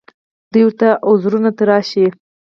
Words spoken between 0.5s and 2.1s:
دوی ورته عذرونه تراشي